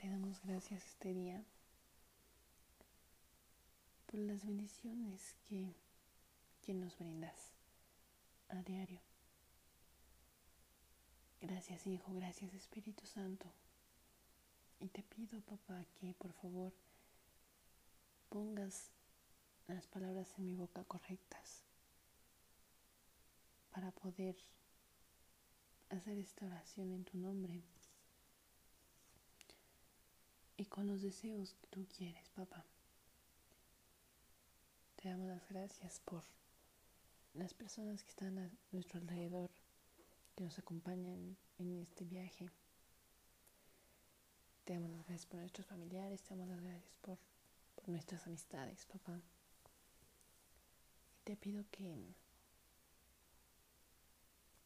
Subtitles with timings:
[0.00, 1.44] te damos gracias este día
[4.06, 5.74] por las bendiciones que,
[6.62, 7.52] que nos brindas
[8.48, 9.02] a diario.
[11.42, 13.52] Gracias Hijo, gracias Espíritu Santo.
[14.78, 16.72] Y te pido, papá, que por favor
[18.30, 18.88] pongas
[19.68, 21.62] las palabras en mi boca correctas
[23.70, 24.34] para poder
[25.90, 27.62] hacer esta oración en tu nombre
[30.60, 32.66] y con los deseos que tú quieres, papá.
[34.96, 36.22] Te damos las gracias por
[37.32, 39.50] las personas que están a nuestro alrededor,
[40.36, 42.50] que nos acompañan en este viaje.
[44.64, 47.18] Te damos las gracias por nuestros familiares, te damos las gracias por,
[47.76, 49.18] por nuestras amistades, papá.
[51.20, 52.04] Y te pido que,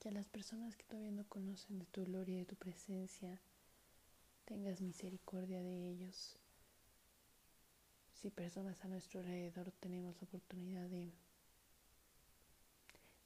[0.00, 3.40] que a las personas que todavía no conocen de tu gloria y de tu presencia,
[4.44, 6.36] tengas misericordia de ellos.
[8.12, 11.12] Si personas a nuestro alrededor tenemos la oportunidad de,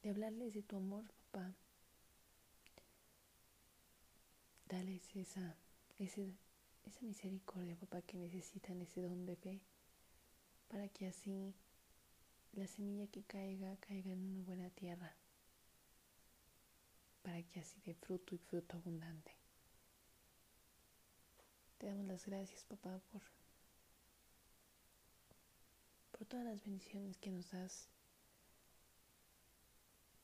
[0.02, 1.54] de hablarles de tu amor, papá,
[4.68, 5.56] dales esa,
[5.98, 6.34] ese,
[6.84, 9.60] esa misericordia, papá, que necesitan ese don de fe,
[10.68, 11.54] para que así
[12.52, 15.14] la semilla que caiga, caiga en una buena tierra,
[17.22, 19.47] para que así dé fruto y fruto abundante.
[21.78, 23.22] Te damos las gracias, papá, por,
[26.10, 27.88] por todas las bendiciones que nos das,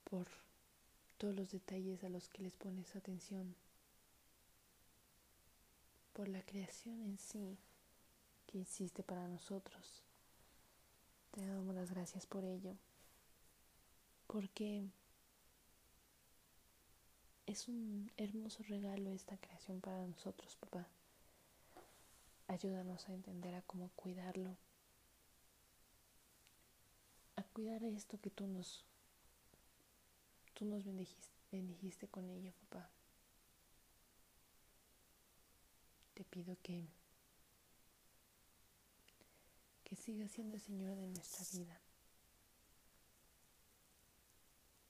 [0.02, 0.26] por
[1.16, 3.54] todos los detalles a los que les pones atención,
[6.12, 7.56] por la creación en sí
[8.48, 10.02] que existe para nosotros.
[11.30, 12.76] Te damos las gracias por ello,
[14.26, 14.88] porque
[17.46, 20.88] es un hermoso regalo esta creación para nosotros, papá.
[22.46, 24.56] Ayúdanos a entender a cómo cuidarlo,
[27.36, 28.84] a cuidar esto que tú nos,
[30.52, 32.90] tú nos bendijiste, bendijiste con ello, papá.
[36.12, 36.86] Te pido que,
[39.82, 41.80] que sigas siendo el Señor de nuestra vida,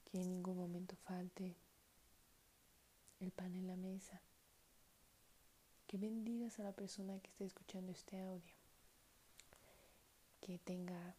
[0.05, 1.57] que en ningún momento falte
[3.21, 4.21] el pan en la mesa
[5.95, 8.53] que bendigas a la persona que esté escuchando este audio,
[10.41, 11.15] que tenga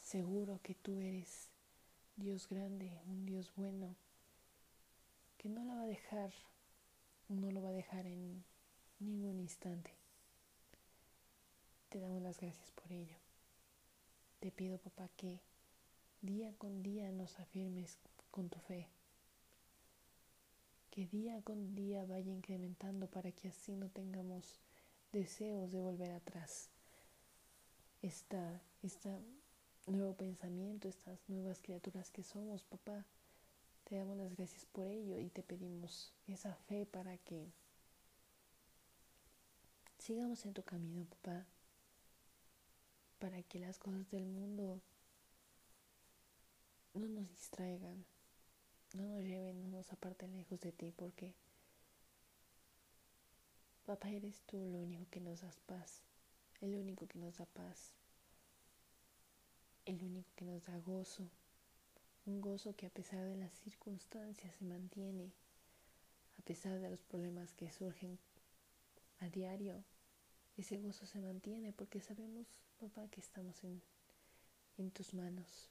[0.00, 1.48] seguro que tú eres
[2.14, 3.96] Dios grande, un Dios bueno,
[5.36, 6.32] que no la va a dejar,
[7.28, 8.44] no lo va a dejar en
[9.00, 9.92] ningún instante.
[11.88, 13.16] Te damos las gracias por ello.
[14.38, 15.40] Te pido, papá, que
[16.22, 17.98] día con día nos afirmes
[18.30, 18.86] con tu fe
[20.90, 24.60] que día con día vaya incrementando para que así no tengamos
[25.12, 26.68] deseos de volver atrás.
[28.02, 29.10] Esta, este
[29.86, 33.04] nuevo pensamiento, estas nuevas criaturas que somos, papá,
[33.84, 37.52] te damos las gracias por ello y te pedimos esa fe para que
[39.98, 41.46] sigamos en tu camino, papá,
[43.18, 44.80] para que las cosas del mundo
[46.94, 48.04] no nos distraigan,
[48.94, 51.34] no nos lleven, no nos aparten lejos de ti, porque
[53.84, 56.02] papá eres tú lo único que nos das paz,
[56.60, 57.92] el único que nos da paz,
[59.84, 61.28] el único que nos da gozo,
[62.26, 65.32] un gozo que a pesar de las circunstancias se mantiene,
[66.38, 68.18] a pesar de los problemas que surgen
[69.20, 69.84] a diario,
[70.56, 72.46] ese gozo se mantiene porque sabemos,
[72.78, 73.82] papá, que estamos en,
[74.78, 75.70] en tus manos,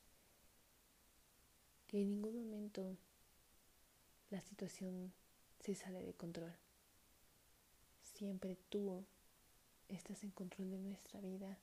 [1.88, 2.97] que en ningún momento
[4.30, 5.12] la situación
[5.60, 6.54] se sale de control.
[8.02, 9.06] Siempre tú
[9.88, 11.58] estás en control de nuestra vida,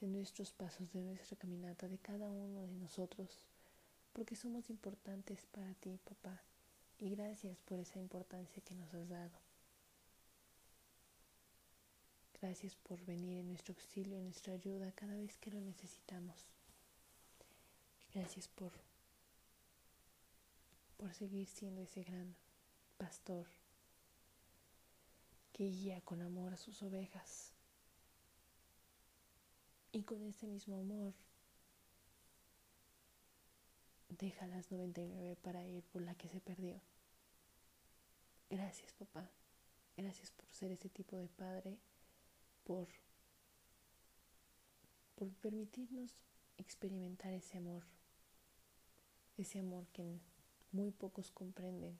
[0.00, 3.38] de nuestros pasos, de nuestra caminata, de cada uno de nosotros,
[4.12, 6.42] porque somos importantes para ti, papá,
[6.98, 9.38] y gracias por esa importancia que nos has dado.
[12.40, 16.48] Gracias por venir en nuestro auxilio, en nuestra ayuda cada vez que lo necesitamos.
[18.12, 18.72] Gracias por
[21.02, 22.36] por seguir siendo ese gran
[22.96, 23.48] pastor
[25.52, 27.50] que guía con amor a sus ovejas.
[29.90, 31.12] Y con ese mismo amor
[34.10, 36.80] deja las 99 para ir por la que se perdió.
[38.48, 39.28] Gracias papá,
[39.96, 41.80] gracias por ser ese tipo de padre,
[42.62, 42.86] por,
[45.16, 46.14] por permitirnos
[46.58, 47.82] experimentar ese amor,
[49.36, 50.20] ese amor que
[50.72, 51.98] muy pocos comprenden.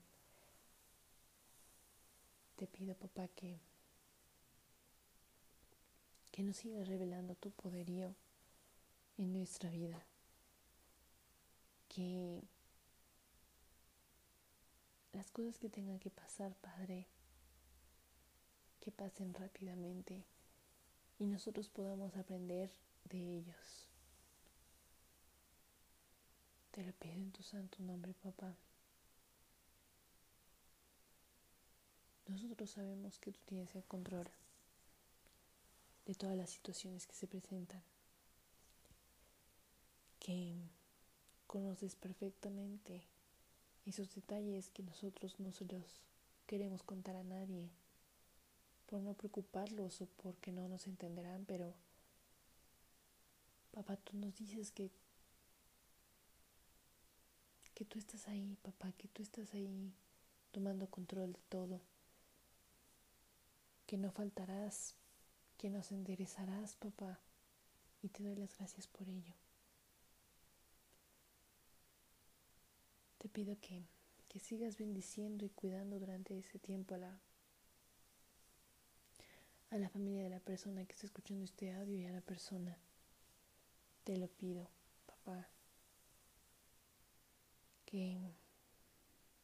[2.56, 3.60] te pido, papá, que,
[6.30, 8.14] que nos sigas revelando tu poderío
[9.18, 10.06] en nuestra vida.
[11.88, 12.40] Que
[15.12, 17.06] las cosas que tengan que pasar, Padre,
[18.80, 20.24] que pasen rápidamente
[21.18, 22.70] y nosotros podamos aprender
[23.04, 23.91] de ellos.
[26.72, 28.56] Te lo pido en tu santo nombre, papá.
[32.26, 34.26] Nosotros sabemos que tú tienes el control
[36.06, 37.82] de todas las situaciones que se presentan,
[40.18, 40.56] que
[41.46, 43.04] conoces perfectamente
[43.84, 46.00] esos detalles que nosotros no se los
[46.46, 47.68] queremos contar a nadie
[48.86, 51.74] por no preocuparlos o porque no nos entenderán, pero
[53.72, 54.90] papá, tú nos dices que
[57.74, 59.92] que tú estás ahí, papá, que tú estás ahí
[60.50, 61.80] tomando control de todo,
[63.86, 64.94] que no faltarás,
[65.58, 67.20] que nos enderezarás, papá,
[68.02, 69.34] y te doy las gracias por ello.
[73.18, 73.86] Te pido que,
[74.28, 77.20] que sigas bendiciendo y cuidando durante ese tiempo a la,
[79.70, 82.76] a la familia de la persona que está escuchando este audio y a la persona.
[84.04, 84.68] Te lo pido,
[85.06, 85.48] papá,
[87.92, 88.16] que,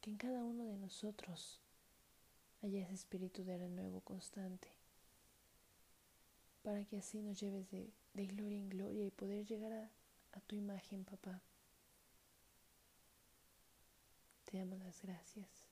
[0.01, 1.61] que en cada uno de nosotros
[2.63, 4.73] haya ese espíritu de renuevo constante,
[6.63, 9.91] para que así nos lleves de, de gloria en gloria y poder llegar a,
[10.33, 11.43] a tu imagen, papá.
[14.47, 15.67] Te damos las gracias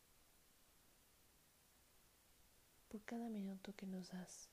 [2.88, 4.50] por cada minuto que nos das,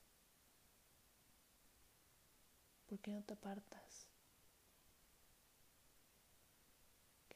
[2.86, 4.13] porque no te apartas.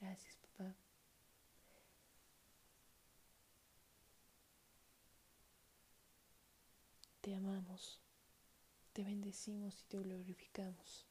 [0.00, 0.74] Gracias, papá.
[7.20, 8.00] Te amamos,
[8.92, 11.06] te bendecimos y te glorificamos.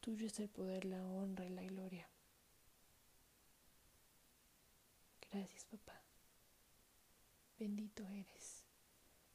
[0.00, 2.08] Tuyo es el poder, la honra y la gloria.
[5.30, 6.00] Gracias, papá.
[7.58, 8.64] Bendito eres.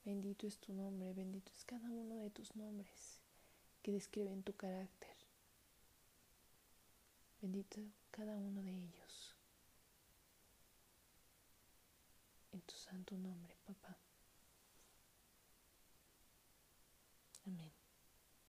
[0.04, 3.22] Bendito es tu nombre, bendito es cada uno de tus nombres
[3.82, 5.15] que describen tu carácter.
[7.46, 9.36] Bendito cada uno de ellos.
[12.52, 14.00] En tu santo nombre, papá.